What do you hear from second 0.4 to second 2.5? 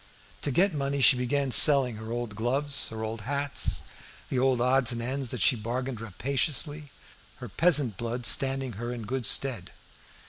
To get money she began selling her old